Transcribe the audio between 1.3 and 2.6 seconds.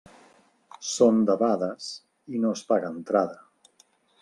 debades i no